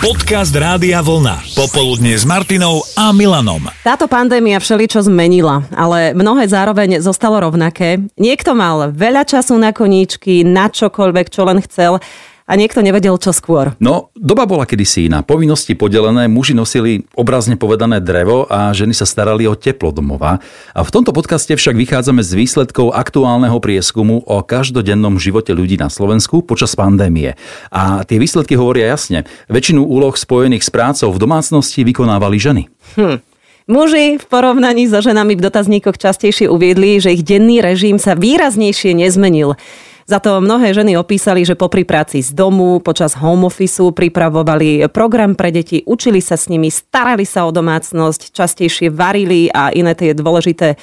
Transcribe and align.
Podcast 0.00 0.56
Rádia 0.56 1.04
Vlna. 1.04 1.44
Popoludne 1.52 2.16
s 2.16 2.24
Martinou 2.24 2.80
a 2.96 3.12
Milanom. 3.12 3.68
Táto 3.84 4.08
pandémia 4.08 4.56
všeličo 4.56 5.04
zmenila, 5.04 5.68
ale 5.76 6.16
mnohé 6.16 6.48
zároveň 6.48 7.04
zostalo 7.04 7.36
rovnaké. 7.36 8.00
Niekto 8.16 8.56
mal 8.56 8.96
veľa 8.96 9.28
času 9.28 9.60
na 9.60 9.76
koníčky, 9.76 10.40
na 10.40 10.72
čokoľvek, 10.72 11.26
čo 11.28 11.44
len 11.44 11.60
chcel 11.60 12.00
a 12.50 12.58
niekto 12.58 12.82
nevedel, 12.82 13.14
čo 13.14 13.30
skôr. 13.30 13.78
No, 13.78 14.10
doba 14.18 14.42
bola 14.42 14.66
kedysi 14.66 15.06
iná. 15.06 15.22
Povinnosti 15.22 15.78
podelené, 15.78 16.26
muži 16.26 16.58
nosili 16.58 17.06
obrazne 17.14 17.54
povedané 17.54 18.02
drevo 18.02 18.50
a 18.50 18.74
ženy 18.74 18.90
sa 18.90 19.06
starali 19.06 19.46
o 19.46 19.54
teplo 19.54 19.94
domova. 19.94 20.42
A 20.74 20.82
v 20.82 20.90
tomto 20.90 21.14
podcaste 21.14 21.54
však 21.54 21.78
vychádzame 21.78 22.26
z 22.26 22.34
výsledkov 22.34 22.90
aktuálneho 22.90 23.54
prieskumu 23.62 24.26
o 24.26 24.42
každodennom 24.42 25.22
živote 25.22 25.54
ľudí 25.54 25.78
na 25.78 25.86
Slovensku 25.86 26.42
počas 26.42 26.74
pandémie. 26.74 27.38
A 27.70 28.02
tie 28.02 28.18
výsledky 28.18 28.58
hovoria 28.58 28.90
jasne. 28.90 29.30
Väčšinu 29.46 29.86
úloh 29.86 30.18
spojených 30.18 30.66
s 30.66 30.74
prácou 30.74 31.14
v 31.14 31.22
domácnosti 31.22 31.86
vykonávali 31.86 32.34
ženy. 32.42 32.62
Hm. 32.98 33.22
Muži 33.70 34.18
v 34.18 34.24
porovnaní 34.26 34.90
so 34.90 34.98
ženami 34.98 35.38
v 35.38 35.46
dotazníkoch 35.46 35.94
častejšie 35.94 36.50
uviedli, 36.50 36.98
že 36.98 37.14
ich 37.14 37.22
denný 37.22 37.62
režim 37.62 38.02
sa 38.02 38.18
výraznejšie 38.18 38.98
nezmenil. 38.98 39.54
Za 40.10 40.18
to 40.18 40.42
mnohé 40.42 40.74
ženy 40.74 40.98
opísali, 40.98 41.46
že 41.46 41.54
popri 41.54 41.86
práci 41.86 42.18
z 42.18 42.34
domu, 42.34 42.82
počas 42.82 43.14
home 43.14 43.46
office 43.46 43.78
pripravovali 43.78 44.90
program 44.90 45.38
pre 45.38 45.54
deti, 45.54 45.86
učili 45.86 46.18
sa 46.18 46.34
s 46.34 46.50
nimi, 46.50 46.66
starali 46.66 47.22
sa 47.22 47.46
o 47.46 47.54
domácnosť, 47.54 48.34
častejšie 48.34 48.90
varili 48.90 49.46
a 49.54 49.70
iné 49.70 49.94
tie 49.94 50.10
dôležité 50.10 50.74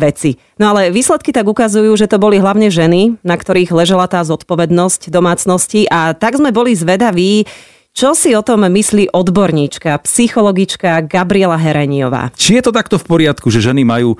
veci. 0.00 0.40
No 0.56 0.72
ale 0.72 0.88
výsledky 0.88 1.28
tak 1.28 1.44
ukazujú, 1.44 1.92
že 1.92 2.08
to 2.08 2.16
boli 2.16 2.40
hlavne 2.40 2.72
ženy, 2.72 3.20
na 3.20 3.36
ktorých 3.36 3.68
ležela 3.76 4.08
tá 4.08 4.24
zodpovednosť 4.24 5.12
domácnosti 5.12 5.84
a 5.84 6.16
tak 6.16 6.40
sme 6.40 6.48
boli 6.48 6.72
zvedaví, 6.72 7.44
čo 7.90 8.14
si 8.14 8.32
o 8.32 8.40
tom 8.40 8.64
myslí 8.64 9.10
odborníčka, 9.10 9.98
psychologička 10.06 11.04
Gabriela 11.04 11.58
Hereniová? 11.58 12.30
Či 12.38 12.56
je 12.56 12.62
to 12.64 12.72
takto 12.72 12.96
v 12.96 13.04
poriadku, 13.04 13.50
že 13.50 13.60
ženy 13.60 13.82
majú 13.82 14.14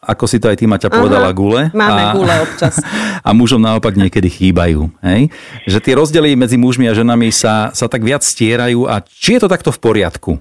ako 0.00 0.24
si 0.24 0.40
to 0.40 0.48
aj 0.48 0.56
ty 0.56 0.64
Maťa 0.64 0.88
povedala, 0.88 1.28
Aha, 1.28 1.36
gule. 1.36 1.62
Máme 1.76 2.02
a, 2.08 2.12
gule 2.16 2.34
občas. 2.40 2.80
A 3.26 3.36
mužom 3.36 3.60
naopak 3.60 4.00
niekedy 4.00 4.32
chýbajú. 4.32 4.88
Hej? 5.04 5.28
Že 5.68 5.78
tie 5.84 5.94
rozdiely 6.00 6.40
medzi 6.40 6.56
mužmi 6.56 6.88
a 6.88 6.96
ženami 6.96 7.28
sa, 7.28 7.68
sa 7.76 7.84
tak 7.84 8.00
viac 8.00 8.24
stierajú 8.24 8.88
a 8.88 9.04
či 9.04 9.36
je 9.36 9.44
to 9.44 9.48
takto 9.52 9.68
v 9.68 9.78
poriadku? 9.78 10.32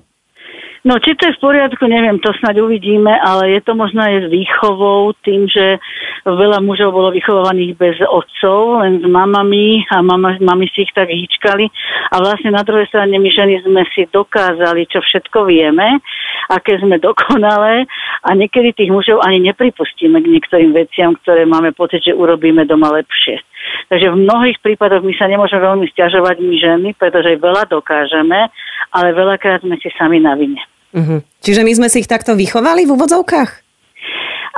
No, 0.87 0.95
či 0.95 1.11
to 1.19 1.27
je 1.27 1.35
v 1.35 1.43
poriadku, 1.43 1.83
neviem, 1.91 2.23
to 2.23 2.31
snáď 2.39 2.63
uvidíme, 2.63 3.11
ale 3.11 3.51
je 3.51 3.61
to 3.67 3.75
možno 3.75 3.99
aj 3.99 4.23
s 4.23 4.27
výchovou, 4.31 5.11
tým, 5.27 5.43
že 5.51 5.75
veľa 6.23 6.63
mužov 6.63 6.95
bolo 6.95 7.11
vychovaných 7.11 7.75
bez 7.75 7.99
otcov, 7.99 8.79
len 8.79 9.03
s 9.03 9.05
mamami 9.05 9.83
a 9.91 9.99
mama, 9.99 10.39
mami 10.39 10.71
si 10.71 10.87
ich 10.87 10.93
tak 10.95 11.11
hýčkali. 11.11 11.67
A 12.15 12.23
vlastne 12.23 12.55
na 12.55 12.63
druhej 12.63 12.87
strane 12.87 13.11
my 13.11 13.27
ženy 13.27 13.59
sme 13.67 13.83
si 13.91 14.07
dokázali, 14.07 14.87
čo 14.87 15.03
všetko 15.03 15.51
vieme, 15.51 15.99
aké 16.47 16.79
sme 16.79 16.95
dokonalé 16.95 17.83
a 18.23 18.29
niekedy 18.31 18.71
tých 18.71 18.91
mužov 18.95 19.19
ani 19.19 19.51
nepripustíme 19.51 20.23
k 20.23 20.31
niektorým 20.31 20.71
veciam, 20.71 21.11
ktoré 21.19 21.43
máme 21.43 21.75
pocit, 21.75 22.07
že 22.07 22.15
urobíme 22.15 22.63
doma 22.63 22.95
lepšie. 22.95 23.48
Takže 23.89 24.07
v 24.09 24.21
mnohých 24.25 24.57
prípadoch 24.61 25.05
my 25.05 25.13
sa 25.17 25.29
nemôžeme 25.29 25.61
veľmi 25.61 25.85
stiažovať 25.93 26.35
my 26.41 26.55
ženy, 26.57 26.89
pretože 26.97 27.37
veľa 27.37 27.69
dokážeme, 27.69 28.49
ale 28.93 29.07
veľakrát 29.13 29.61
sme 29.61 29.77
si 29.77 29.89
sami 29.97 30.17
na 30.21 30.33
vine. 30.33 30.61
Uh-huh. 30.89 31.21
Čiže 31.45 31.61
my 31.61 31.71
sme 31.77 31.87
si 31.87 32.01
ich 32.01 32.09
takto 32.09 32.33
vychovali 32.33 32.89
v 32.89 32.93
úvodzovkách? 32.97 33.68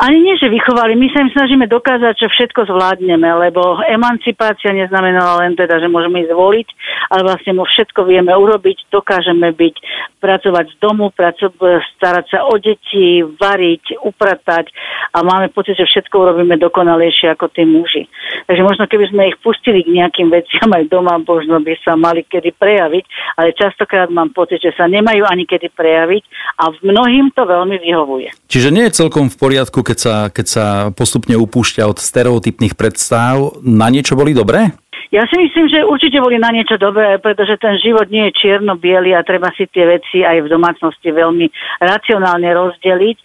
Ani 0.02 0.18
nie, 0.18 0.34
že 0.42 0.50
vychovali. 0.50 0.98
My 0.98 1.14
sa 1.14 1.22
im 1.22 1.30
snažíme 1.30 1.70
dokázať, 1.70 2.26
že 2.26 2.34
všetko 2.34 2.66
zvládneme, 2.66 3.30
lebo 3.38 3.86
emancipácia 3.86 4.74
neznamenala 4.74 5.46
len 5.46 5.54
teda, 5.54 5.78
že 5.78 5.86
môžeme 5.86 6.26
ísť 6.26 6.34
voliť, 6.34 6.68
ale 7.14 7.22
vlastne 7.22 7.54
mu 7.54 7.70
všetko 7.70 8.10
vieme 8.10 8.34
urobiť, 8.34 8.90
dokážeme 8.90 9.54
byť, 9.54 9.76
pracovať 10.18 10.66
z 10.74 10.76
domu, 10.82 11.14
praco- 11.14 11.54
starať 12.02 12.26
sa 12.34 12.40
o 12.50 12.58
deti, 12.58 13.22
variť, 13.22 14.02
upratať 14.02 14.74
a 15.14 15.22
máme 15.22 15.54
pocit, 15.54 15.78
že 15.78 15.86
všetko 15.86 16.14
urobíme 16.18 16.58
dokonalejšie 16.58 17.38
ako 17.38 17.54
tí 17.54 17.62
muži. 17.62 18.10
Takže 18.50 18.62
možno 18.66 18.90
keby 18.90 19.06
sme 19.14 19.30
ich 19.30 19.38
pustili 19.42 19.86
k 19.86 20.02
nejakým 20.02 20.34
veciam 20.34 20.70
aj 20.74 20.90
doma, 20.90 21.22
možno 21.22 21.62
by 21.62 21.78
sa 21.86 21.94
mali 21.94 22.26
kedy 22.26 22.58
prejaviť, 22.58 23.38
ale 23.38 23.54
častokrát 23.54 24.10
mám 24.10 24.34
pocit, 24.34 24.66
že 24.66 24.74
sa 24.74 24.90
nemajú 24.90 25.30
ani 25.30 25.46
kedy 25.46 25.70
prejaviť 25.74 26.24
a 26.58 26.74
mnohým 26.82 27.30
to 27.38 27.46
veľmi 27.46 27.78
vyhovuje. 27.78 28.34
Čiže 28.50 28.74
nie 28.74 28.90
je 28.90 28.98
celkom 28.98 29.30
v 29.30 29.38
poriadku, 29.38 29.82
keď 29.92 29.98
sa, 30.00 30.16
keď 30.32 30.46
sa 30.48 30.66
postupne 30.96 31.36
upúšťa 31.36 31.84
od 31.84 32.00
stereotypných 32.00 32.80
predstav, 32.80 33.60
na 33.60 33.92
niečo 33.92 34.16
boli 34.16 34.32
dobré? 34.32 34.72
Ja 35.12 35.28
si 35.28 35.36
myslím, 35.36 35.68
že 35.68 35.84
určite 35.84 36.24
boli 36.24 36.40
na 36.40 36.56
niečo 36.56 36.80
dobré, 36.80 37.20
pretože 37.20 37.60
ten 37.60 37.76
život 37.84 38.08
nie 38.08 38.32
je 38.32 38.48
čierno-biely 38.48 39.12
a 39.12 39.28
treba 39.28 39.52
si 39.60 39.68
tie 39.68 39.84
veci 39.84 40.24
aj 40.24 40.48
v 40.48 40.48
domácnosti 40.48 41.12
veľmi 41.12 41.52
racionálne 41.84 42.48
rozdeliť. 42.48 43.18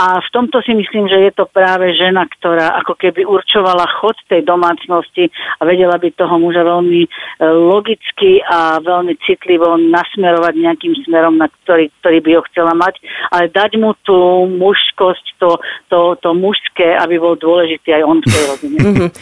A 0.00 0.16
v 0.16 0.28
tomto 0.32 0.64
si 0.64 0.72
myslím, 0.72 1.12
že 1.12 1.28
je 1.28 1.32
to 1.36 1.44
práve 1.44 1.92
žena, 1.92 2.24
ktorá 2.24 2.80
ako 2.80 2.96
keby 2.96 3.28
určovala 3.28 3.84
chod 4.00 4.16
tej 4.32 4.48
domácnosti 4.48 5.28
a 5.60 5.68
vedela 5.68 6.00
by 6.00 6.08
toho 6.16 6.40
muža 6.40 6.64
veľmi 6.64 7.04
e, 7.04 7.08
logicky 7.44 8.40
a 8.40 8.80
veľmi 8.80 9.20
citlivo 9.28 9.76
nasmerovať 9.76 10.54
nejakým 10.56 10.96
smerom, 11.04 11.36
na 11.36 11.52
ktorý, 11.52 11.92
ktorý 12.00 12.18
by 12.24 12.30
ho 12.32 12.42
chcela 12.48 12.72
mať, 12.72 12.96
ale 13.28 13.52
dať 13.52 13.76
mu 13.76 13.92
tú 14.08 14.48
mužskosť, 14.56 15.36
to, 15.36 15.60
to, 15.92 16.16
to 16.24 16.32
mužské, 16.32 16.96
aby 16.96 17.20
bol 17.20 17.36
dôležitý 17.36 17.92
aj 17.92 18.02
on 18.08 18.18
v 18.20 18.26
tej 18.28 18.44
rodine. 18.48 18.78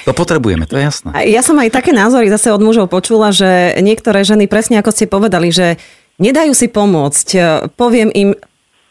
To 0.07 0.13
potrebujeme, 0.15 0.63
to 0.71 0.79
je 0.79 0.87
jasné. 0.87 1.11
Ja 1.27 1.43
som 1.43 1.59
aj 1.59 1.75
také 1.75 1.91
názory 2.05 2.29
zase 2.29 2.53
od 2.53 2.61
mužov 2.61 2.93
počula, 2.93 3.33
že 3.33 3.81
niektoré 3.81 4.29
ženy, 4.29 4.45
presne 4.45 4.85
ako 4.85 4.93
ste 4.93 5.09
povedali, 5.09 5.49
že 5.49 5.81
nedajú 6.21 6.53
si 6.53 6.69
pomôcť. 6.69 7.29
Poviem 7.81 8.13
im, 8.13 8.37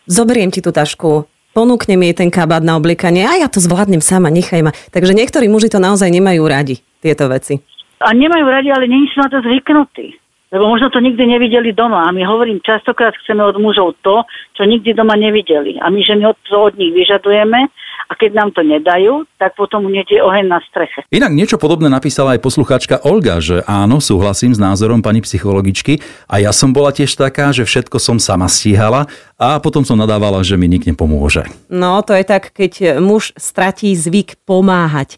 zoberiem 0.09 0.50
ti 0.50 0.66
tú 0.66 0.74
tašku, 0.74 1.29
ponúknem 1.53 2.01
jej 2.09 2.13
ten 2.18 2.34
kabát 2.34 2.66
na 2.66 2.74
oblikanie 2.74 3.29
a 3.29 3.46
ja 3.46 3.47
to 3.47 3.62
zvládnem 3.62 4.01
sama, 4.01 4.34
nechaj 4.34 4.66
ma. 4.66 4.72
Takže 4.90 5.13
niektorí 5.13 5.46
muži 5.46 5.69
to 5.69 5.78
naozaj 5.78 6.09
nemajú 6.09 6.41
radi, 6.50 6.81
tieto 7.06 7.29
veci. 7.29 7.62
A 8.01 8.12
nemajú 8.12 8.46
radi, 8.50 8.74
ale 8.74 8.90
nie 8.90 9.06
sú 9.13 9.22
na 9.22 9.30
to 9.30 9.40
zvyknutí. 9.40 10.18
Lebo 10.53 10.69
možno 10.69 10.93
to 10.93 11.01
nikdy 11.01 11.25
nevideli 11.25 11.73
doma. 11.73 12.05
A 12.05 12.13
my 12.13 12.21
hovorím, 12.29 12.61
častokrát 12.61 13.17
chceme 13.25 13.41
od 13.41 13.57
mužov 13.57 13.97
to, 14.05 14.21
čo 14.53 14.69
nikdy 14.69 14.93
doma 14.93 15.17
nevideli. 15.17 15.81
A 15.81 15.89
my 15.89 15.97
ženy 16.05 16.29
od, 16.29 16.37
to 16.45 16.69
od 16.69 16.77
nich 16.77 16.93
vyžadujeme 16.93 17.73
a 18.09 18.11
keď 18.13 18.31
nám 18.37 18.49
to 18.53 18.61
nedajú, 18.61 19.25
tak 19.41 19.57
potom 19.57 19.89
je 19.89 20.21
oheň 20.21 20.45
na 20.45 20.59
streche. 20.69 21.07
Inak 21.09 21.33
niečo 21.33 21.57
podobné 21.57 21.89
napísala 21.89 22.37
aj 22.37 22.43
poslucháčka 22.45 23.01
Olga, 23.01 23.41
že 23.41 23.65
áno, 23.65 23.97
súhlasím 23.97 24.53
s 24.53 24.59
názorom 24.61 25.01
pani 25.01 25.25
psychologičky 25.25 25.97
a 26.29 26.37
ja 26.37 26.53
som 26.53 26.75
bola 26.75 26.93
tiež 26.93 27.09
taká, 27.17 27.49
že 27.49 27.65
všetko 27.65 27.97
som 27.97 28.21
sama 28.21 28.45
stíhala 28.45 29.09
a 29.39 29.57
potom 29.57 29.81
som 29.81 29.97
nadávala, 29.97 30.45
že 30.45 30.59
mi 30.59 30.69
nikto 30.69 30.93
nepomôže. 30.93 31.47
No, 31.71 32.03
to 32.05 32.13
je 32.13 32.25
tak, 32.27 32.51
keď 32.53 32.99
muž 32.99 33.33
stratí 33.39 33.95
zvyk 33.95 34.43
pomáhať. 34.45 35.17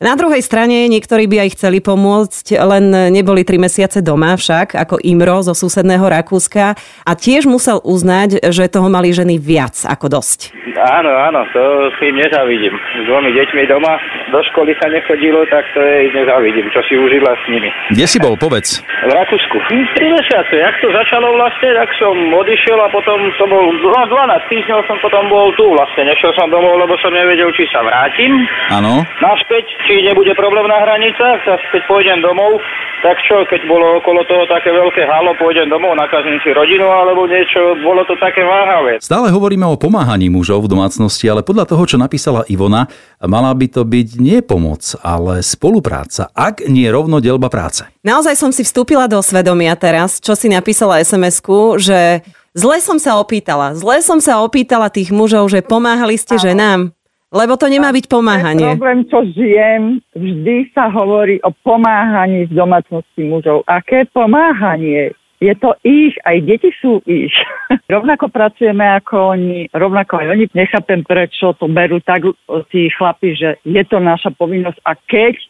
Na 0.00 0.16
druhej 0.16 0.40
strane 0.40 0.88
niektorí 0.88 1.28
by 1.28 1.44
aj 1.44 1.60
chceli 1.60 1.84
pomôcť, 1.84 2.56
len 2.56 3.12
neboli 3.12 3.44
tri 3.44 3.60
mesiace 3.60 4.00
doma 4.00 4.32
však, 4.32 4.72
ako 4.72 4.96
Imro 5.04 5.44
zo 5.44 5.52
susedného 5.52 6.00
Rakúska 6.00 6.72
a 7.04 7.12
tiež 7.12 7.44
musel 7.44 7.84
uznať, 7.84 8.48
že 8.48 8.72
toho 8.72 8.88
mali 8.88 9.12
ženy 9.12 9.36
viac 9.36 9.76
ako 9.84 10.08
dosť. 10.08 10.56
Áno, 10.80 11.12
áno, 11.12 11.44
to 11.52 11.92
si 12.00 12.16
nezavidím. 12.16 12.72
S 12.72 13.04
dvomi 13.12 13.28
deťmi 13.36 13.68
doma, 13.68 14.00
do 14.32 14.40
školy 14.48 14.72
sa 14.80 14.88
nechodilo, 14.88 15.44
tak 15.52 15.68
to 15.76 15.84
je 15.84 16.08
nezavidím, 16.16 16.72
čo 16.72 16.80
si 16.88 16.96
užila 16.96 17.36
s 17.36 17.44
nimi. 17.52 17.68
Kde 17.92 18.06
si 18.08 18.16
bol, 18.16 18.40
povedz? 18.40 18.80
V 19.04 19.12
Rakúsku. 19.12 19.56
Tri 20.00 20.08
mesiace, 20.16 20.64
jak 20.64 20.80
to 20.80 20.88
začalo 20.96 21.36
vlastne, 21.36 21.76
tak 21.76 21.92
som 22.00 22.16
odišiel 22.16 22.80
a 22.80 22.88
potom 22.88 23.20
to 23.36 23.44
bol 23.44 23.68
12 23.84 24.00
týždňov 24.48 24.80
som 24.88 24.96
potom 25.04 25.28
bol 25.28 25.52
tu 25.60 25.68
vlastne. 25.76 26.08
Nešiel 26.08 26.32
som 26.40 26.48
domov, 26.48 26.80
lebo 26.80 26.96
som 27.04 27.12
nevedel, 27.12 27.52
či 27.52 27.68
sa 27.68 27.84
vrátim. 27.84 28.32
Áno. 28.72 29.04
Naspäť, 29.20 29.68
či 29.90 30.06
nebude 30.06 30.30
problém 30.38 30.70
na 30.70 30.78
hranicách, 30.86 31.42
tak 31.42 31.58
keď 31.74 31.82
pôjdem 31.90 32.22
domov, 32.22 32.62
tak 33.02 33.18
čo, 33.26 33.42
keď 33.42 33.66
bolo 33.66 33.98
okolo 33.98 34.22
toho 34.22 34.46
také 34.46 34.70
veľké 34.70 35.02
halo, 35.02 35.34
pôjdem 35.34 35.66
domov, 35.66 35.98
nakazím 35.98 36.38
si 36.46 36.54
rodinu 36.54 36.86
alebo 36.86 37.26
niečo, 37.26 37.74
bolo 37.82 38.06
to 38.06 38.14
také 38.22 38.46
váhavé. 38.46 39.02
Stále 39.02 39.34
hovoríme 39.34 39.66
o 39.66 39.74
pomáhaní 39.74 40.30
mužov 40.30 40.70
v 40.70 40.78
domácnosti, 40.78 41.26
ale 41.26 41.42
podľa 41.42 41.74
toho, 41.74 41.82
čo 41.90 41.98
napísala 41.98 42.46
Ivona, 42.46 42.86
mala 43.18 43.50
by 43.50 43.66
to 43.66 43.82
byť 43.82 44.08
nie 44.22 44.38
pomoc, 44.46 44.94
ale 45.02 45.42
spolupráca, 45.42 46.30
ak 46.38 46.70
nie 46.70 46.86
rovno 46.86 47.18
delba 47.18 47.50
práce. 47.50 47.82
Naozaj 48.06 48.38
som 48.38 48.54
si 48.54 48.62
vstúpila 48.62 49.10
do 49.10 49.18
svedomia 49.18 49.74
teraz, 49.74 50.22
čo 50.22 50.38
si 50.38 50.46
napísala 50.46 51.02
SMS-ku, 51.02 51.82
že 51.82 52.22
zle 52.54 52.78
som 52.78 53.02
sa 53.02 53.18
opýtala. 53.18 53.74
Zle 53.74 54.06
som 54.06 54.22
sa 54.22 54.38
opýtala 54.38 54.86
tých 54.86 55.10
mužov, 55.10 55.50
že 55.50 55.66
pomáhali 55.66 56.14
ste 56.14 56.38
ženám. 56.38 56.94
Lebo 57.30 57.54
to 57.54 57.70
nemá 57.70 57.94
byť 57.94 58.10
pomáhanie. 58.10 58.74
Problém, 58.74 59.06
čo 59.06 59.22
žijem, 59.22 60.02
vždy 60.18 60.74
sa 60.74 60.90
hovorí 60.90 61.38
o 61.46 61.54
pomáhaní 61.62 62.50
z 62.50 62.52
domácnosti 62.58 63.22
mužov. 63.22 63.62
Aké 63.70 64.02
pomáhanie? 64.10 65.14
je 65.40 65.54
to 65.56 65.72
ich, 65.80 66.14
aj 66.28 66.36
deti 66.44 66.68
sú 66.78 67.00
ich. 67.08 67.32
rovnako 67.94 68.28
pracujeme 68.28 68.84
ako 69.00 69.34
oni, 69.34 69.72
rovnako 69.72 70.20
aj 70.20 70.26
oni. 70.36 70.44
Nechápem, 70.52 71.00
prečo 71.00 71.56
to 71.56 71.64
berú 71.66 71.98
tak 72.04 72.28
tí 72.68 72.92
chlapi, 72.92 73.32
že 73.34 73.56
je 73.64 73.82
to 73.88 73.98
naša 73.98 74.36
povinnosť 74.36 74.78
a 74.84 74.92
keď, 75.08 75.40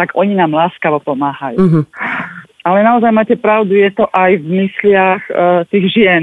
tak 0.00 0.16
oni 0.16 0.32
nám 0.32 0.56
láskavo 0.56 1.04
pomáhajú. 1.04 1.60
A 1.60 2.72
Ale 2.72 2.80
naozaj 2.82 3.12
máte 3.12 3.36
pravdu, 3.36 3.76
je 3.76 3.92
to 3.92 4.08
aj 4.16 4.40
v 4.40 4.46
mysliach 4.64 5.22
e, 5.28 5.32
tých 5.68 5.86
žien, 5.92 6.22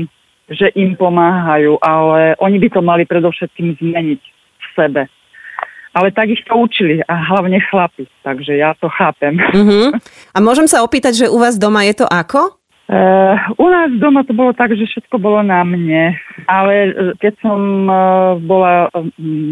že 0.50 0.70
im 0.78 0.98
pomáhajú, 0.98 1.78
ale 1.82 2.38
oni 2.42 2.58
by 2.62 2.70
to 2.70 2.82
mali 2.82 3.04
predovšetkým 3.06 3.78
zmeniť 3.82 4.22
sebe. 4.76 5.08
Ale 5.96 6.12
tak 6.12 6.28
ich 6.28 6.44
to 6.44 6.60
učili 6.60 7.00
a 7.08 7.16
hlavne 7.16 7.56
chlapi, 7.72 8.04
takže 8.20 8.60
ja 8.60 8.76
to 8.76 8.92
chápem. 8.92 9.40
Uh-huh. 9.40 9.96
A 10.36 10.38
môžem 10.44 10.68
sa 10.68 10.84
opýtať, 10.84 11.24
že 11.24 11.32
u 11.32 11.40
vás 11.40 11.56
doma 11.56 11.88
je 11.88 12.04
to 12.04 12.06
ako? 12.06 12.60
Uh, 12.86 13.34
u 13.58 13.66
nás 13.66 13.90
doma 13.98 14.22
to 14.28 14.36
bolo 14.36 14.54
tak, 14.54 14.76
že 14.76 14.86
všetko 14.86 15.18
bolo 15.18 15.42
na 15.42 15.66
mne, 15.66 16.14
ale 16.46 16.74
e, 16.86 16.92
keď 17.18 17.34
som 17.42 17.90
uh, 17.90 18.38
bola 18.38 18.94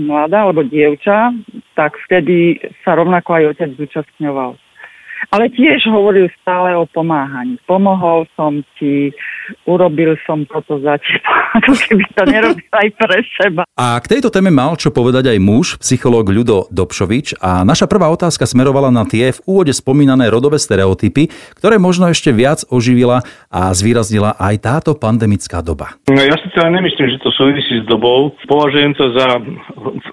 mladá 0.06 0.46
alebo 0.46 0.62
dievča, 0.62 1.34
tak 1.74 1.98
vtedy 2.06 2.62
sa 2.86 2.94
rovnako 2.94 3.34
aj 3.34 3.58
otec 3.58 3.70
zúčastňoval. 3.74 4.54
Ale 5.30 5.48
tiež 5.54 5.88
hovoril 5.88 6.28
stále 6.42 6.76
o 6.76 6.90
pomáhaní. 6.90 7.62
Pomohol 7.70 8.28
som 8.36 8.66
ti, 8.76 9.14
urobil 9.64 10.20
som 10.28 10.44
toto 10.50 10.82
za 10.84 11.00
teba, 11.00 11.32
ako 11.62 11.74
keby 11.78 12.04
to 12.18 12.24
nerobil 12.28 12.70
aj 12.74 12.88
pre 13.00 13.18
seba. 13.40 13.64
A 13.78 14.00
k 14.02 14.18
tejto 14.18 14.34
téme 14.34 14.52
mal 14.52 14.76
čo 14.76 14.92
povedať 14.92 15.32
aj 15.32 15.40
muž, 15.40 15.66
psychológ 15.80 16.28
Ľudo 16.28 16.68
Dobšovič 16.74 17.40
a 17.40 17.64
naša 17.64 17.88
prvá 17.88 18.10
otázka 18.12 18.44
smerovala 18.50 18.90
na 18.92 19.08
tie 19.08 19.32
v 19.32 19.40
úvode 19.48 19.72
spomínané 19.72 20.28
rodové 20.28 20.60
stereotypy, 20.60 21.30
ktoré 21.56 21.80
možno 21.80 22.10
ešte 22.10 22.34
viac 22.34 22.66
oživila 22.68 23.24
a 23.48 23.72
zvýraznila 23.72 24.36
aj 24.40 24.56
táto 24.64 24.92
pandemická 24.98 25.62
doba. 25.62 25.96
No, 26.10 26.20
ja 26.20 26.36
si 26.40 26.48
teda 26.52 26.72
nemyslím, 26.74 27.14
že 27.14 27.24
to 27.24 27.30
súvisí 27.36 27.84
s 27.84 27.86
dobou. 27.86 28.34
Považujem 28.48 28.96
to 28.96 29.12
za 29.14 29.40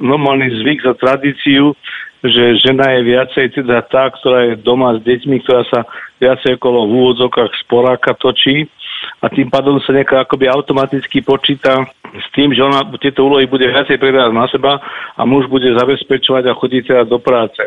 normálny 0.00 0.50
zvyk, 0.60 0.82
za 0.82 0.94
tradíciu, 0.98 1.74
že 2.20 2.60
žena 2.60 2.92
je 2.96 3.00
viacej 3.16 3.46
teda 3.56 3.80
tá, 3.88 4.12
ktorá 4.12 4.52
je 4.52 4.60
doma 4.60 4.92
s 4.96 5.00
deťmi, 5.00 5.40
ktorá 5.40 5.64
sa 5.72 5.88
viacej 6.20 6.60
okolo 6.60 6.84
v 6.84 6.92
úvodzokách 7.00 7.52
sporáka 7.64 8.12
točí 8.12 8.68
a 9.24 9.32
tým 9.32 9.48
pádom 9.48 9.80
sa 9.80 9.96
nejaká 9.96 10.28
akoby 10.28 10.48
automaticky 10.52 11.24
počíta 11.24 11.88
s 12.12 12.26
tým, 12.36 12.52
že 12.52 12.60
ona 12.60 12.84
tieto 13.00 13.24
úlohy 13.24 13.48
bude 13.48 13.64
viacej 13.64 13.96
preberať 13.96 14.32
na 14.36 14.44
seba 14.52 14.76
a 15.16 15.22
muž 15.24 15.48
bude 15.48 15.72
zabezpečovať 15.72 16.44
a 16.50 16.58
chodiť 16.58 16.82
teda 16.84 17.02
do 17.08 17.16
práce. 17.16 17.60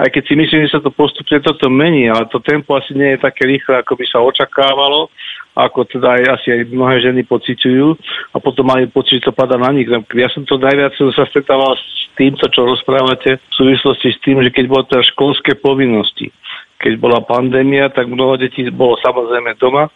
Aj 0.00 0.08
keď 0.08 0.22
si 0.24 0.34
myslím, 0.34 0.64
že 0.64 0.72
sa 0.72 0.80
to 0.80 0.88
postupne 0.88 1.44
toto 1.44 1.68
mení, 1.68 2.08
ale 2.08 2.24
to 2.32 2.40
tempo 2.40 2.72
asi 2.72 2.96
nie 2.96 3.14
je 3.14 3.24
také 3.24 3.44
rýchle, 3.44 3.84
ako 3.84 4.00
by 4.00 4.04
sa 4.08 4.24
očakávalo 4.24 5.12
ako 5.58 5.82
teda 5.90 6.14
aj 6.14 6.22
asi 6.38 6.46
aj 6.54 6.60
mnohé 6.70 7.02
ženy 7.02 7.26
pociťujú 7.26 7.86
a 8.32 8.36
potom 8.38 8.70
majú 8.70 8.86
pocit, 8.94 9.18
že 9.18 9.30
to 9.30 9.32
padá 9.34 9.58
na 9.58 9.74
nich. 9.74 9.90
Ja 9.90 10.30
som 10.30 10.46
to 10.46 10.62
najviac 10.62 10.94
sa 10.94 11.24
stretával 11.26 11.74
s 11.74 12.06
týmto, 12.14 12.46
čo 12.48 12.62
rozprávate 12.62 13.42
v 13.42 13.54
súvislosti 13.54 14.14
s 14.14 14.18
tým, 14.22 14.38
že 14.46 14.54
keď 14.54 14.64
bolo 14.70 14.86
teda 14.86 15.02
školské 15.10 15.58
povinnosti, 15.58 16.30
keď 16.78 16.92
bola 17.02 17.26
pandémia, 17.26 17.90
tak 17.90 18.06
mnoho 18.06 18.38
detí 18.38 18.62
bolo 18.70 18.94
samozrejme 19.02 19.58
doma 19.58 19.90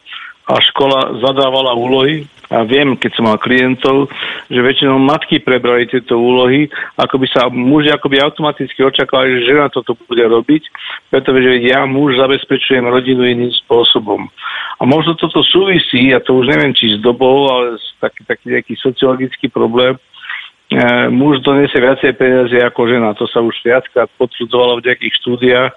a 0.45 0.61
škola 0.61 1.25
zadávala 1.25 1.73
úlohy 1.73 2.29
a 2.53 2.63
viem, 2.69 2.93
keď 3.01 3.11
som 3.17 3.25
mal 3.25 3.41
klientov, 3.41 4.13
že 4.53 4.61
väčšinou 4.61 5.01
matky 5.01 5.41
prebrali 5.41 5.89
tieto 5.89 6.21
úlohy, 6.21 6.69
ako 7.01 7.17
by 7.17 7.27
sa 7.33 7.49
muži 7.49 7.89
akoby 7.89 8.21
automaticky 8.21 8.85
očakávali, 8.85 9.41
že 9.41 9.49
žena 9.49 9.73
toto 9.73 9.97
bude 9.97 10.21
robiť, 10.21 10.63
pretože 11.09 11.65
ja 11.65 11.89
muž 11.89 12.21
zabezpečujem 12.21 12.85
rodinu 12.85 13.25
iným 13.25 13.53
spôsobom. 13.65 14.29
A 14.79 14.83
možno 14.85 15.17
toto 15.17 15.41
súvisí, 15.41 16.13
a 16.13 16.21
to 16.21 16.37
už 16.37 16.53
neviem, 16.53 16.77
či 16.77 16.95
s 16.95 17.01
dobou, 17.01 17.49
ale 17.49 17.81
taký, 17.99 18.21
taký 18.29 18.45
nejaký 18.53 18.75
sociologický 18.77 19.49
problém, 19.49 19.97
muž 21.13 21.45
donesie 21.45 21.77
viacej 21.77 22.17
peniazy 22.19 22.59
ako 22.59 22.89
žena. 22.89 23.15
To 23.15 23.29
sa 23.29 23.45
už 23.45 23.55
viackrát 23.63 24.11
potvrdzovalo 24.17 24.81
v 24.81 24.87
nejakých 24.91 25.15
štúdiách, 25.23 25.73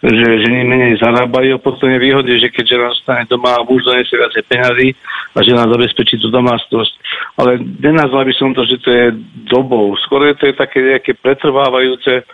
že 0.00 0.26
ženy 0.48 0.60
menej 0.64 0.94
zarábajú. 0.98 1.60
Potom 1.60 1.92
je 1.92 2.00
výhode, 2.00 2.32
že 2.34 2.48
keď 2.48 2.64
žena 2.66 2.86
zostane 2.96 3.24
doma 3.28 3.60
a 3.60 3.66
muž 3.66 3.84
donesie 3.84 4.16
viacej 4.16 4.42
peniazy 4.48 4.88
a 5.36 5.38
žena 5.44 5.70
zabezpečí 5.70 6.18
tú 6.18 6.32
domácnosť. 6.32 6.92
Ale 7.36 7.60
nenazval 7.60 8.24
by 8.26 8.34
som 8.34 8.50
to, 8.56 8.64
že 8.66 8.76
to 8.82 8.90
je 8.90 9.06
dobou. 9.46 9.94
Skoro 10.08 10.26
je 10.26 10.34
to 10.34 10.48
je 10.50 10.54
také 10.56 10.82
nejaké 10.82 11.12
pretrvávajúce 11.20 12.24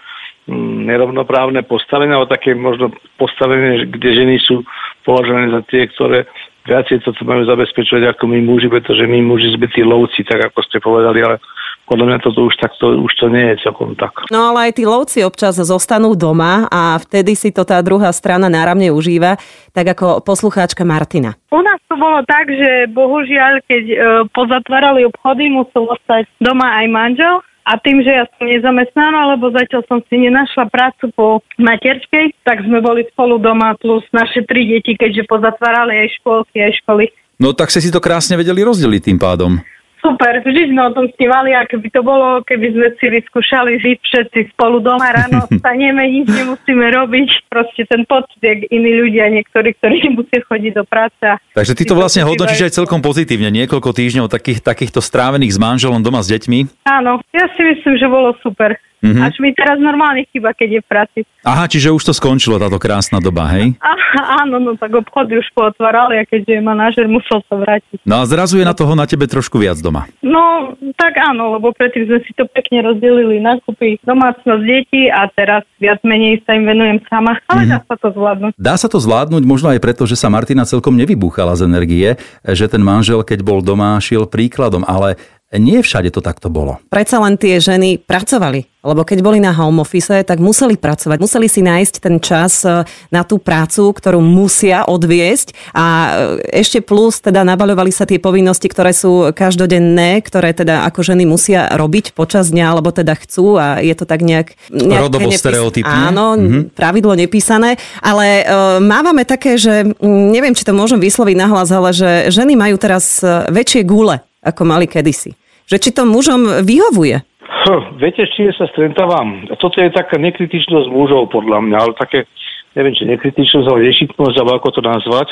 mm, 0.49 0.89
nerovnoprávne 0.89 1.67
postavenie, 1.69 2.17
alebo 2.17 2.31
také 2.31 2.55
možno 2.55 2.95
postavenie, 3.21 3.91
kde 3.93 4.09
ženy 4.15 4.37
sú 4.41 4.63
považované 5.03 5.53
za 5.53 5.61
tie, 5.69 5.91
ktoré 5.91 6.25
viacej 6.67 7.07
toto 7.07 7.23
majú 7.23 7.47
zabezpečovať 7.47 8.11
ako 8.11 8.27
my 8.27 8.43
muži, 8.43 8.67
pretože 8.67 9.07
my 9.07 9.23
muži 9.23 9.55
sme 9.55 9.71
tí 9.71 9.87
lovci, 9.87 10.27
tak 10.27 10.51
ako 10.51 10.59
ste 10.67 10.83
povedali, 10.83 11.23
ale 11.23 11.39
podľa 11.87 12.05
mňa 12.11 12.19
toto 12.21 12.51
už, 12.51 12.55
takto, 12.59 12.99
už 12.99 13.13
to 13.17 13.31
nie 13.31 13.55
je 13.55 13.63
celkom 13.63 13.95
tak. 13.95 14.13
No 14.35 14.53
ale 14.53 14.71
aj 14.71 14.83
tí 14.83 14.85
lovci 14.85 15.23
občas 15.23 15.57
zostanú 15.57 16.19
doma 16.19 16.67
a 16.69 16.99
vtedy 16.99 17.39
si 17.39 17.55
to 17.55 17.63
tá 17.63 17.79
druhá 17.81 18.11
strana 18.11 18.51
náramne 18.51 18.91
užíva, 18.91 19.39
tak 19.71 19.95
ako 19.95 20.21
poslucháčka 20.27 20.83
Martina. 20.83 21.39
U 21.55 21.63
nás 21.63 21.79
to 21.87 21.95
bolo 21.95 22.27
tak, 22.27 22.51
že 22.51 22.91
bohužiaľ, 22.91 23.63
keď 23.65 23.85
e, 23.87 23.97
pozatvárali 24.35 25.07
obchody, 25.07 25.49
musel 25.49 25.87
ostať 25.87 26.27
doma 26.43 26.83
aj 26.83 26.87
manžel 26.91 27.35
a 27.67 27.73
tým, 27.83 28.03
že 28.03 28.13
ja 28.15 28.25
som 28.39 28.47
nezamestnaná, 28.47 29.35
lebo 29.35 29.51
zatiaľ 29.51 29.83
som 29.91 29.99
si 30.07 30.23
nenašla 30.23 30.71
prácu 30.71 31.11
po 31.15 31.27
materskej, 31.59 32.35
tak 32.47 32.63
sme 32.63 32.79
boli 32.79 33.07
spolu 33.11 33.39
doma 33.43 33.75
plus 33.79 34.07
naše 34.15 34.47
tri 34.47 34.67
deti, 34.71 34.95
keďže 34.95 35.27
pozatvárali 35.27 36.07
aj 36.07 36.09
škôlky, 36.23 36.63
aj 36.63 36.73
školy. 36.83 37.05
No 37.37 37.53
tak 37.53 37.69
ste 37.69 37.85
si 37.85 37.93
to 37.93 38.01
krásne 38.01 38.39
vedeli 38.39 38.65
rozdeliť 38.65 39.03
tým 39.13 39.19
pádom 39.21 39.61
super, 40.07 40.39
vždy 40.39 40.71
sme 40.71 40.83
o 40.87 40.95
tom 40.95 41.07
snívali 41.19 41.51
a 41.51 41.67
keby 41.67 41.91
to 41.91 42.07
bolo, 42.07 42.39
keby 42.47 42.71
sme 42.71 42.89
si 43.03 43.07
vyskúšali 43.11 43.83
žiť 43.83 43.99
všetci 43.99 44.41
spolu 44.55 44.79
doma 44.79 45.11
ráno, 45.11 45.51
staneme, 45.59 46.07
nič 46.07 46.31
nemusíme 46.31 46.87
robiť, 46.95 47.51
proste 47.51 47.83
ten 47.91 48.07
pocit, 48.07 48.39
jak 48.39 48.71
iní 48.71 49.03
ľudia, 49.03 49.27
niektorí, 49.35 49.75
ktorí 49.83 50.15
musia 50.15 50.39
chodiť 50.47 50.73
do 50.79 50.85
práce. 50.87 51.27
Takže 51.59 51.75
ty 51.75 51.83
to 51.83 51.99
vlastne 51.99 52.23
hodnotíš 52.23 52.71
aj 52.71 52.77
celkom 52.79 53.03
pozitívne, 53.03 53.51
niekoľko 53.51 53.91
týždňov 53.91 54.31
takých, 54.31 54.63
takýchto 54.63 55.03
strávených 55.03 55.53
s 55.55 55.59
manželom 55.59 55.99
doma 56.07 56.23
s 56.23 56.31
deťmi? 56.31 56.87
Áno, 56.87 57.19
ja 57.35 57.51
si 57.59 57.63
myslím, 57.67 57.99
že 57.99 58.07
bolo 58.07 58.31
super. 58.39 58.79
Mm-hmm. 59.07 59.27
Až 59.27 59.35
mi 59.39 59.51
teraz 59.55 59.79
normálne 59.79 60.27
chyba, 60.35 60.51
keď 60.51 60.69
je 60.69 60.81
v 60.83 60.89
práci. 60.89 61.19
Aha, 61.47 61.71
čiže 61.71 61.95
už 61.95 62.03
to 62.03 62.13
skončilo, 62.13 62.59
táto 62.59 62.83
krásna 62.83 63.23
doba, 63.23 63.47
hej? 63.55 63.79
Aha, 64.17 64.47
áno, 64.47 64.59
no 64.59 64.75
tak 64.75 64.95
obchody 64.95 65.39
už 65.39 65.49
pootvárali 65.55 66.23
a 66.23 66.25
keďže 66.27 66.59
je 66.59 66.63
manažer, 66.63 67.05
musel 67.07 67.43
sa 67.47 67.55
vrátiť. 67.59 68.03
No 68.07 68.23
a 68.23 68.25
zrazu 68.27 68.59
je 68.59 68.67
na 68.67 68.75
toho 68.75 68.95
na 68.99 69.07
tebe 69.07 69.27
trošku 69.27 69.59
viac 69.59 69.79
doma. 69.79 70.09
No, 70.23 70.75
tak 70.99 71.19
áno, 71.21 71.59
lebo 71.59 71.71
predtým 71.75 72.07
sme 72.07 72.19
si 72.25 72.33
to 72.35 72.47
pekne 72.51 72.87
rozdelili 72.87 73.39
kúpy 73.63 73.99
domácnosť 74.03 74.63
detí 74.63 75.11
a 75.11 75.27
teraz 75.33 75.63
viac 75.79 76.01
menej 76.07 76.43
sa 76.47 76.55
im 76.55 76.65
venujem 76.67 76.99
sama, 77.11 77.39
ale 77.51 77.67
mm-hmm. 77.67 77.73
dá 77.73 77.79
sa 77.85 77.95
to 77.99 78.09
zvládnuť. 78.15 78.51
Dá 78.57 78.75
sa 78.79 78.89
to 78.89 78.99
zvládnuť 78.99 79.43
možno 79.47 79.69
aj 79.75 79.81
preto, 79.83 80.03
že 80.09 80.19
sa 80.19 80.33
Martina 80.33 80.67
celkom 80.67 80.95
nevybúchala 80.99 81.55
z 81.55 81.67
energie, 81.69 82.09
že 82.43 82.67
ten 82.67 82.83
manžel, 82.83 83.23
keď 83.23 83.43
bol 83.43 83.61
doma, 83.63 83.99
šiel 84.03 84.27
príkladom, 84.27 84.87
ale 84.87 85.19
nie 85.55 85.79
všade 85.79 86.11
to 86.11 86.19
takto 86.19 86.51
bolo. 86.51 86.83
Predsa 86.91 87.23
len 87.23 87.39
tie 87.39 87.63
ženy 87.63 88.03
pracovali, 88.03 88.67
lebo 88.83 89.07
keď 89.07 89.19
boli 89.23 89.39
na 89.39 89.55
home 89.55 89.79
office, 89.79 90.27
tak 90.27 90.43
museli 90.43 90.75
pracovať, 90.75 91.23
museli 91.23 91.47
si 91.47 91.63
nájsť 91.63 91.95
ten 92.03 92.19
čas 92.19 92.67
e, 92.67 92.83
na 93.15 93.23
tú 93.23 93.39
prácu, 93.39 93.95
ktorú 93.95 94.19
musia 94.19 94.83
odviesť 94.83 95.55
a 95.71 95.87
e, 95.87 96.11
ešte 96.51 96.83
plus 96.83 97.23
teda 97.23 97.47
nabaľovali 97.47 97.95
sa 97.95 98.11
tie 98.11 98.19
povinnosti, 98.19 98.67
ktoré 98.67 98.91
sú 98.91 99.31
každodenné, 99.31 100.19
ktoré 100.27 100.51
teda 100.51 100.83
ako 100.83 101.15
ženy 101.15 101.23
musia 101.31 101.71
robiť 101.71 102.19
počas 102.19 102.51
dňa, 102.51 102.75
alebo 102.75 102.91
teda 102.91 103.15
chcú 103.15 103.55
a 103.55 103.79
je 103.79 103.95
to 103.95 104.03
tak 104.03 104.27
nejak... 104.27 104.59
nejak 104.75 105.03
Rodovo 105.07 105.31
nepís... 105.31 105.47
stereotypne. 105.47 106.11
Áno, 106.11 106.35
mm-hmm. 106.35 106.63
pravidlo 106.75 107.15
nepísané, 107.15 107.79
ale 108.03 108.43
uh, 108.43 108.83
mávame 108.83 109.23
také, 109.23 109.55
že 109.55 109.95
neviem, 110.03 110.59
či 110.59 110.67
to 110.67 110.75
môžem 110.75 110.99
vysloviť 110.99 111.37
nahlas, 111.39 111.71
ale 111.71 111.95
že 111.95 112.35
ženy 112.35 112.59
majú 112.59 112.75
teraz 112.83 113.23
väčšie 113.47 113.87
gule 113.87 114.26
ako 114.47 114.63
mali 114.63 114.87
kedysi. 114.87 115.35
Že 115.67 115.77
či 115.83 115.91
to 115.91 116.07
mužom 116.07 116.63
vyhovuje? 116.63 117.19
Hm, 117.67 117.99
viete, 117.99 118.23
čím 118.31 118.55
sa 118.55 118.71
stretávam? 118.71 119.51
Toto 119.59 119.83
je 119.83 119.91
taká 119.91 120.23
nekritičnosť 120.23 120.87
mužov, 120.87 121.35
podľa 121.35 121.67
mňa, 121.67 121.77
ale 121.83 121.93
také, 121.99 122.31
neviem, 122.79 122.95
či 122.95 123.11
nekritičnosť, 123.11 123.67
ale 123.67 123.91
nešitnosť, 123.91 124.37
alebo 124.39 124.55
ako 124.63 124.69
to 124.71 124.83
nazvať, 124.87 125.29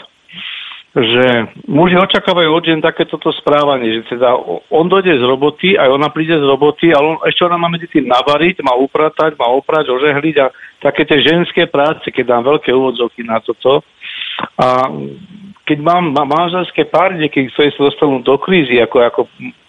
že 0.94 1.50
muži 1.66 1.98
očakávajú 1.98 2.54
od 2.54 2.62
žen 2.62 2.78
takéto 2.78 3.18
správanie, 3.42 3.98
že 3.98 4.14
teda 4.14 4.38
on 4.70 4.86
dojde 4.86 5.18
z 5.18 5.24
roboty, 5.26 5.74
aj 5.74 5.90
ona 5.90 6.06
príde 6.06 6.38
z 6.38 6.46
roboty, 6.46 6.94
ale 6.94 7.14
on, 7.14 7.18
ešte 7.26 7.42
ona 7.42 7.58
má 7.58 7.66
medzi 7.66 7.90
tým 7.90 8.06
navariť, 8.06 8.62
má 8.62 8.78
upratať, 8.78 9.34
má 9.34 9.50
oprať, 9.50 9.90
ožehliť 9.90 10.36
a 10.38 10.54
také 10.78 11.02
tie 11.02 11.18
ženské 11.18 11.66
práce, 11.66 12.06
keď 12.14 12.38
dám 12.38 12.42
veľké 12.46 12.70
úvodzovky 12.70 13.26
na 13.26 13.42
toto. 13.42 13.82
A 14.54 14.86
keď 15.64 15.78
mám 15.80 16.12
manželské 16.12 16.84
páry, 16.84 17.16
niekedy, 17.16 17.48
ktoré 17.52 17.72
sa 17.72 17.88
dostanú 17.88 18.20
do 18.20 18.36
krízy 18.36 18.76
ako, 18.80 18.96
ako, 19.00 19.22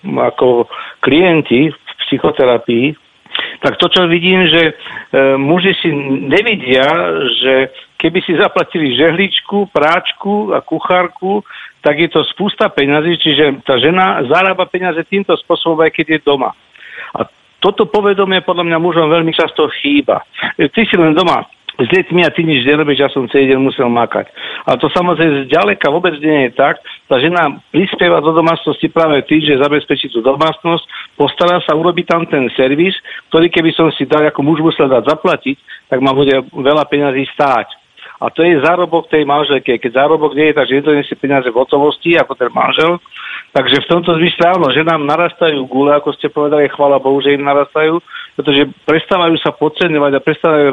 ako 0.04 0.48
klienti 1.00 1.72
v 1.72 1.94
psychoterapii, 2.06 2.96
tak 3.60 3.76
to, 3.80 3.88
čo 3.92 4.08
vidím, 4.08 4.48
že 4.48 4.72
e, 4.72 4.74
muži 5.36 5.76
si 5.80 5.92
nevidia, 6.28 6.88
že 7.40 7.54
keby 8.00 8.20
si 8.24 8.36
zaplatili 8.36 8.96
žehličku, 8.96 9.72
práčku 9.72 10.56
a 10.56 10.64
kuchárku, 10.64 11.44
tak 11.84 12.00
je 12.00 12.10
to 12.12 12.24
spústa 12.32 12.72
peňazí, 12.72 13.20
čiže 13.20 13.64
tá 13.68 13.76
žena 13.80 14.24
zarába 14.28 14.68
peniaze 14.68 15.04
týmto 15.08 15.36
spôsobom, 15.44 15.84
aj 15.84 15.92
keď 15.96 16.06
je 16.16 16.20
doma. 16.24 16.52
A 17.16 17.28
toto 17.60 17.88
povedomie 17.88 18.44
podľa 18.44 18.68
mňa 18.68 18.78
mužom 18.80 19.08
veľmi 19.12 19.32
často 19.36 19.68
chýba. 19.82 20.24
Ty 20.56 20.82
si 20.86 20.96
len 20.96 21.16
doma 21.16 21.44
s 21.76 21.88
deťmi 21.92 22.24
a 22.24 22.32
ty 22.32 22.48
nič 22.48 22.64
nerobíš, 22.64 23.04
ja 23.04 23.10
som 23.12 23.28
celý 23.28 23.52
deň 23.52 23.60
musel 23.60 23.92
makať. 23.92 24.32
A 24.64 24.80
to 24.80 24.88
samozrejme 24.96 25.52
zďaleka 25.52 25.92
vôbec 25.92 26.16
nie 26.24 26.48
je 26.48 26.52
tak. 26.56 26.80
Tá 27.12 27.20
žena 27.20 27.60
prispieva 27.70 28.24
do 28.24 28.32
domácnosti 28.32 28.88
práve 28.88 29.22
tým, 29.28 29.44
že 29.44 29.60
zabezpečí 29.60 30.08
tú 30.10 30.24
domácnosť, 30.24 30.84
postará 31.20 31.60
sa, 31.68 31.76
urobiť 31.76 32.06
tam 32.08 32.24
ten 32.26 32.48
servis, 32.56 32.96
ktorý 33.30 33.52
keby 33.52 33.76
som 33.76 33.92
si 33.92 34.08
dal 34.08 34.24
ako 34.24 34.40
muž 34.40 34.64
musel 34.64 34.88
dať 34.88 35.04
zaplatiť, 35.04 35.58
tak 35.92 36.00
ma 36.00 36.16
bude 36.16 36.34
veľa 36.56 36.88
peňazí 36.88 37.28
stáť. 37.36 37.68
A 38.24 38.32
to 38.32 38.48
je 38.48 38.64
zárobok 38.64 39.12
tej 39.12 39.28
manželke. 39.28 39.76
Keď 39.76 39.92
zárobok 39.92 40.40
nie 40.40 40.50
je, 40.52 40.56
takže 40.56 40.80
nedonesie 40.80 41.16
peniaze 41.20 41.52
v 41.52 41.60
hotovosti, 41.60 42.16
ako 42.16 42.40
ten 42.40 42.48
manžel. 42.48 42.96
Takže 43.52 43.84
v 43.84 43.90
tomto 43.92 44.16
zmysle 44.16 44.56
áno, 44.56 44.72
že 44.72 44.88
nám 44.88 45.04
narastajú 45.04 45.68
gule, 45.68 45.92
ako 45.92 46.16
ste 46.16 46.32
povedali, 46.32 46.72
chvála 46.72 47.00
Bohu, 47.04 47.20
že 47.20 47.36
im 47.36 47.44
narastajú, 47.44 48.00
pretože 48.40 48.72
prestávajú 48.88 49.36
sa 49.44 49.52
podceňovať 49.52 50.12
a 50.16 50.24
prestávajú 50.24 50.68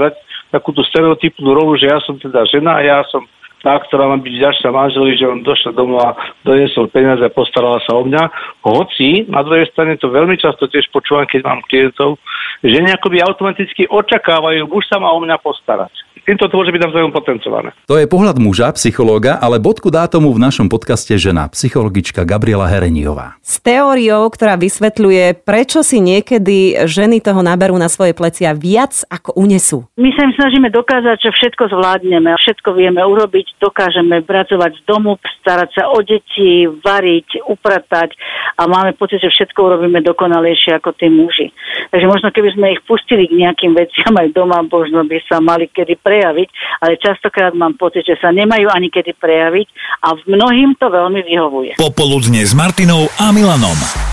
takúto 0.53 0.85
stereotypnú 0.85 1.57
rolu, 1.57 1.81
že 1.81 1.89
ja 1.89 1.99
som 2.05 2.21
teda 2.21 2.45
žena 2.47 2.79
a 2.79 2.85
ja 2.85 2.99
som 3.09 3.25
tá, 3.63 3.79
ktorá 3.79 4.11
má 4.11 4.19
byť 4.19 4.35
ďačná 4.43 4.75
manželi, 4.75 5.15
že 5.15 5.31
on 5.31 5.47
došiel 5.47 5.71
domov 5.71 6.03
a 6.03 6.19
doniesol 6.43 6.91
peniaze 6.91 7.23
a 7.23 7.31
postarala 7.31 7.79
sa 7.87 7.95
o 7.95 8.03
mňa. 8.03 8.23
Hoci, 8.67 9.31
na 9.31 9.47
druhej 9.47 9.71
strane 9.71 9.95
to 10.03 10.11
veľmi 10.11 10.35
často 10.35 10.67
tiež 10.67 10.91
počúvam, 10.91 11.31
keď 11.31 11.47
mám 11.47 11.63
klientov, 11.71 12.19
že 12.67 12.83
nejakoby 12.83 13.23
automaticky 13.23 13.87
očakávajú, 13.87 14.67
už 14.67 14.85
sa 14.91 14.99
má 14.99 15.15
o 15.15 15.23
mňa 15.23 15.39
postarať 15.39 15.95
týmto 16.25 16.47
to 16.47 16.55
môže 16.55 16.71
byť 16.71 16.83
navzájom 16.87 17.13
potencované. 17.13 17.71
To 17.91 17.99
je 17.99 18.07
pohľad 18.07 18.39
muža, 18.39 18.71
psychológa, 18.79 19.39
ale 19.43 19.59
bodku 19.59 19.91
dátomu 19.91 20.31
v 20.31 20.43
našom 20.43 20.71
podcaste 20.71 21.15
žena, 21.19 21.51
psychologička 21.51 22.23
Gabriela 22.23 22.71
Hereniová. 22.71 23.41
S 23.43 23.59
teóriou, 23.59 24.31
ktorá 24.31 24.55
vysvetľuje, 24.55 25.43
prečo 25.43 25.83
si 25.83 25.99
niekedy 25.99 26.87
ženy 26.87 27.19
toho 27.19 27.43
naberú 27.43 27.75
na 27.75 27.91
svoje 27.91 28.15
plecia 28.15 28.55
viac 28.55 29.03
ako 29.11 29.35
unesú. 29.35 29.89
My 29.99 30.15
sa 30.15 30.31
im 30.31 30.35
snažíme 30.39 30.71
dokázať, 30.71 31.19
že 31.19 31.31
všetko 31.35 31.75
zvládneme, 31.75 32.31
všetko 32.39 32.69
vieme 32.79 33.03
urobiť, 33.03 33.59
dokážeme 33.59 34.23
pracovať 34.23 34.79
z 34.79 34.83
domu, 34.87 35.19
starať 35.43 35.71
sa 35.75 35.83
o 35.91 35.99
deti, 36.01 36.71
variť, 36.71 37.43
upratať 37.51 38.15
a 38.61 38.71
máme 38.71 38.95
pocit, 38.95 39.19
že 39.19 39.33
všetko 39.33 39.59
urobíme 39.59 39.99
dokonalejšie 40.07 40.79
ako 40.79 40.95
tí 40.95 41.11
muži. 41.11 41.51
Takže 41.91 42.07
možno 42.07 42.29
keby 42.31 42.55
sme 42.55 42.67
ich 42.79 42.83
pustili 42.87 43.27
k 43.27 43.35
nejakým 43.43 43.75
veciam 43.75 44.15
aj 44.15 44.29
doma, 44.31 44.63
možno 44.63 45.03
by 45.03 45.19
sa 45.27 45.43
mali 45.43 45.67
kedy 45.67 45.99
pre 45.99 46.12
prejaviť, 46.13 46.49
ale 46.85 47.01
častokrát 47.01 47.57
mám 47.57 47.81
pocit, 47.81 48.05
že 48.05 48.21
sa 48.21 48.29
nemajú 48.29 48.69
ani 48.69 48.93
kedy 48.93 49.17
prejaviť 49.17 49.69
a 50.05 50.13
v 50.13 50.23
mnohým 50.29 50.77
to 50.77 50.93
veľmi 50.93 51.25
vyhovuje. 51.25 51.81
Popoludne 51.81 52.45
s 52.45 52.53
Martinou 52.53 53.09
a 53.17 53.33
Milanom. 53.33 54.12